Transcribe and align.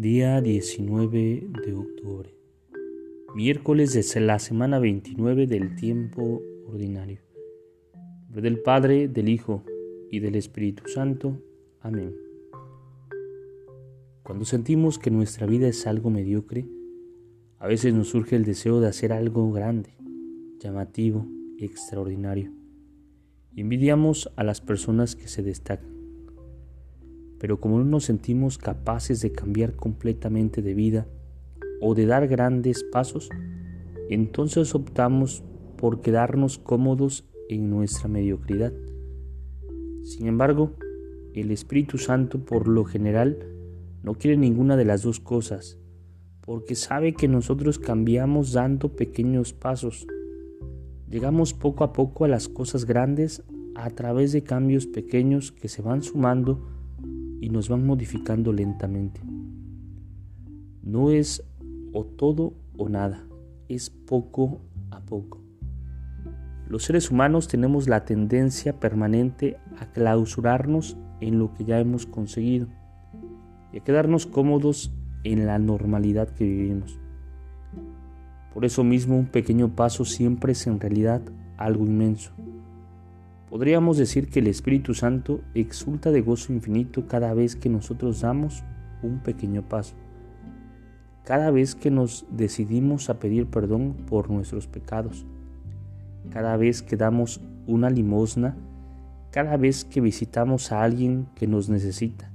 Día 0.00 0.40
19 0.40 1.48
de 1.66 1.74
octubre. 1.74 2.32
Miércoles 3.34 3.92
de 3.92 4.20
la 4.20 4.38
semana 4.38 4.78
29 4.78 5.48
del 5.48 5.74
tiempo 5.74 6.40
ordinario. 6.68 7.18
En 7.94 8.22
nombre 8.22 8.42
del 8.42 8.60
Padre, 8.60 9.08
del 9.08 9.28
Hijo 9.28 9.64
y 10.08 10.20
del 10.20 10.36
Espíritu 10.36 10.84
Santo. 10.86 11.42
Amén. 11.80 12.14
Cuando 14.22 14.44
sentimos 14.44 15.00
que 15.00 15.10
nuestra 15.10 15.48
vida 15.48 15.66
es 15.66 15.84
algo 15.88 16.10
mediocre, 16.10 16.64
a 17.58 17.66
veces 17.66 17.92
nos 17.92 18.10
surge 18.10 18.36
el 18.36 18.44
deseo 18.44 18.78
de 18.78 18.86
hacer 18.86 19.12
algo 19.12 19.50
grande, 19.50 19.96
llamativo, 20.60 21.26
extraordinario. 21.58 22.52
Envidiamos 23.56 24.30
a 24.36 24.44
las 24.44 24.60
personas 24.60 25.16
que 25.16 25.26
se 25.26 25.42
destacan 25.42 25.97
pero 27.38 27.60
como 27.60 27.78
no 27.78 27.84
nos 27.84 28.04
sentimos 28.04 28.58
capaces 28.58 29.20
de 29.20 29.32
cambiar 29.32 29.74
completamente 29.74 30.62
de 30.62 30.74
vida 30.74 31.06
o 31.80 31.94
de 31.94 32.06
dar 32.06 32.26
grandes 32.26 32.84
pasos, 32.84 33.28
entonces 34.08 34.74
optamos 34.74 35.42
por 35.76 36.00
quedarnos 36.00 36.58
cómodos 36.58 37.24
en 37.48 37.70
nuestra 37.70 38.08
mediocridad. 38.08 38.72
Sin 40.02 40.26
embargo, 40.26 40.72
el 41.34 41.50
Espíritu 41.50 41.98
Santo 41.98 42.44
por 42.44 42.66
lo 42.66 42.84
general 42.84 43.38
no 44.02 44.14
quiere 44.14 44.36
ninguna 44.36 44.76
de 44.76 44.84
las 44.84 45.02
dos 45.02 45.20
cosas, 45.20 45.78
porque 46.40 46.74
sabe 46.74 47.12
que 47.12 47.28
nosotros 47.28 47.78
cambiamos 47.78 48.52
dando 48.52 48.96
pequeños 48.96 49.52
pasos. 49.52 50.06
Llegamos 51.08 51.54
poco 51.54 51.84
a 51.84 51.92
poco 51.92 52.24
a 52.24 52.28
las 52.28 52.48
cosas 52.48 52.86
grandes 52.86 53.42
a 53.74 53.90
través 53.90 54.32
de 54.32 54.42
cambios 54.42 54.86
pequeños 54.86 55.52
que 55.52 55.68
se 55.68 55.82
van 55.82 56.02
sumando 56.02 56.77
y 57.40 57.50
nos 57.50 57.68
van 57.68 57.86
modificando 57.86 58.52
lentamente. 58.52 59.20
No 60.82 61.10
es 61.10 61.44
o 61.92 62.04
todo 62.04 62.54
o 62.76 62.88
nada, 62.88 63.26
es 63.68 63.90
poco 63.90 64.60
a 64.90 65.00
poco. 65.00 65.42
Los 66.68 66.84
seres 66.84 67.10
humanos 67.10 67.48
tenemos 67.48 67.88
la 67.88 68.04
tendencia 68.04 68.78
permanente 68.78 69.56
a 69.78 69.90
clausurarnos 69.92 70.96
en 71.20 71.38
lo 71.38 71.54
que 71.54 71.64
ya 71.64 71.80
hemos 71.80 72.06
conseguido 72.06 72.68
y 73.72 73.78
a 73.78 73.84
quedarnos 73.84 74.26
cómodos 74.26 74.92
en 75.24 75.46
la 75.46 75.58
normalidad 75.58 76.28
que 76.28 76.44
vivimos. 76.44 76.98
Por 78.52 78.64
eso 78.64 78.84
mismo 78.84 79.18
un 79.18 79.26
pequeño 79.26 79.74
paso 79.74 80.04
siempre 80.04 80.52
es 80.52 80.66
en 80.66 80.80
realidad 80.80 81.22
algo 81.56 81.84
inmenso. 81.84 82.32
Podríamos 83.50 83.96
decir 83.96 84.28
que 84.28 84.40
el 84.40 84.46
Espíritu 84.46 84.92
Santo 84.92 85.40
exulta 85.54 86.10
de 86.10 86.20
gozo 86.20 86.52
infinito 86.52 87.06
cada 87.06 87.32
vez 87.32 87.56
que 87.56 87.70
nosotros 87.70 88.20
damos 88.20 88.62
un 89.02 89.20
pequeño 89.20 89.66
paso, 89.66 89.94
cada 91.24 91.50
vez 91.50 91.74
que 91.74 91.90
nos 91.90 92.26
decidimos 92.30 93.08
a 93.08 93.18
pedir 93.18 93.46
perdón 93.46 93.94
por 94.06 94.28
nuestros 94.30 94.66
pecados, 94.66 95.24
cada 96.30 96.58
vez 96.58 96.82
que 96.82 96.96
damos 96.96 97.40
una 97.66 97.88
limosna, 97.88 98.54
cada 99.30 99.56
vez 99.56 99.82
que 99.84 100.02
visitamos 100.02 100.70
a 100.70 100.82
alguien 100.82 101.26
que 101.34 101.46
nos 101.46 101.70
necesita, 101.70 102.30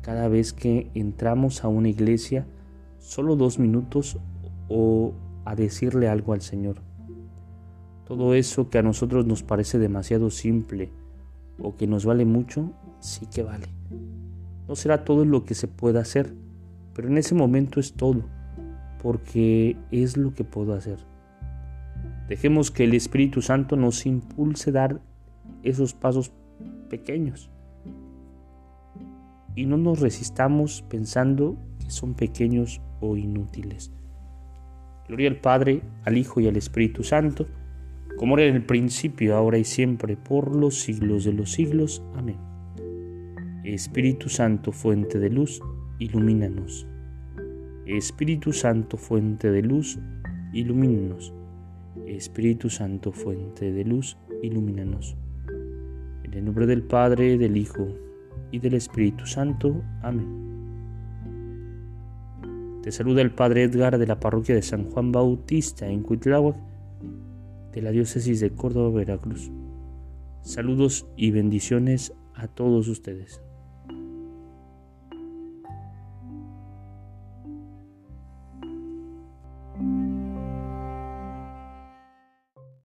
cada 0.00 0.26
vez 0.26 0.52
que 0.52 0.90
entramos 0.94 1.62
a 1.62 1.68
una 1.68 1.88
iglesia 1.88 2.46
solo 2.98 3.36
dos 3.36 3.60
minutos 3.60 4.18
o 4.68 5.12
a 5.44 5.54
decirle 5.54 6.08
algo 6.08 6.32
al 6.32 6.40
Señor. 6.40 6.91
Todo 8.12 8.34
eso 8.34 8.68
que 8.68 8.76
a 8.76 8.82
nosotros 8.82 9.24
nos 9.24 9.42
parece 9.42 9.78
demasiado 9.78 10.28
simple 10.28 10.90
o 11.58 11.78
que 11.78 11.86
nos 11.86 12.04
vale 12.04 12.26
mucho, 12.26 12.70
sí 13.00 13.24
que 13.24 13.42
vale. 13.42 13.68
No 14.68 14.76
será 14.76 15.06
todo 15.06 15.24
lo 15.24 15.46
que 15.46 15.54
se 15.54 15.66
pueda 15.66 16.00
hacer, 16.00 16.34
pero 16.92 17.08
en 17.08 17.16
ese 17.16 17.34
momento 17.34 17.80
es 17.80 17.94
todo, 17.94 18.24
porque 19.02 19.78
es 19.90 20.18
lo 20.18 20.34
que 20.34 20.44
puedo 20.44 20.74
hacer. 20.74 20.98
Dejemos 22.28 22.70
que 22.70 22.84
el 22.84 22.92
Espíritu 22.92 23.40
Santo 23.40 23.76
nos 23.76 24.04
impulse 24.04 24.68
a 24.68 24.74
dar 24.74 25.00
esos 25.62 25.94
pasos 25.94 26.32
pequeños 26.90 27.48
y 29.56 29.64
no 29.64 29.78
nos 29.78 30.00
resistamos 30.00 30.84
pensando 30.90 31.56
que 31.82 31.90
son 31.90 32.12
pequeños 32.12 32.82
o 33.00 33.16
inútiles. 33.16 33.90
Gloria 35.08 35.30
al 35.30 35.40
Padre, 35.40 35.80
al 36.04 36.18
Hijo 36.18 36.40
y 36.40 36.46
al 36.46 36.58
Espíritu 36.58 37.04
Santo 37.04 37.46
como 38.22 38.38
era 38.38 38.46
en 38.46 38.54
el 38.54 38.64
principio, 38.64 39.34
ahora 39.34 39.58
y 39.58 39.64
siempre, 39.64 40.16
por 40.16 40.54
los 40.54 40.80
siglos 40.80 41.24
de 41.24 41.32
los 41.32 41.50
siglos. 41.50 42.04
Amén. 42.14 42.36
Espíritu 43.64 44.28
Santo, 44.28 44.70
fuente 44.70 45.18
de 45.18 45.28
luz, 45.28 45.60
ilumínanos. 45.98 46.86
Espíritu 47.84 48.52
Santo, 48.52 48.96
fuente 48.96 49.50
de 49.50 49.62
luz, 49.62 49.98
ilumínanos. 50.52 51.34
Espíritu 52.06 52.70
Santo, 52.70 53.10
fuente 53.10 53.72
de 53.72 53.84
luz, 53.84 54.16
ilumínanos. 54.40 55.16
En 56.22 56.32
el 56.32 56.44
nombre 56.44 56.66
del 56.66 56.84
Padre, 56.84 57.36
del 57.36 57.56
Hijo 57.56 57.88
y 58.52 58.60
del 58.60 58.74
Espíritu 58.74 59.26
Santo. 59.26 59.82
Amén. 60.00 60.28
Te 62.84 62.92
saluda 62.92 63.20
el 63.20 63.32
Padre 63.32 63.64
Edgar 63.64 63.98
de 63.98 64.06
la 64.06 64.20
parroquia 64.20 64.54
de 64.54 64.62
San 64.62 64.88
Juan 64.92 65.10
Bautista 65.10 65.88
en 65.88 66.04
Cuitláhuac 66.04 66.70
de 67.72 67.82
la 67.82 67.90
diócesis 67.90 68.40
de 68.40 68.50
Córdoba, 68.50 68.90
Veracruz. 68.90 69.50
Saludos 70.42 71.06
y 71.16 71.30
bendiciones 71.30 72.12
a 72.34 72.48
todos 72.48 72.88
ustedes. 72.88 73.40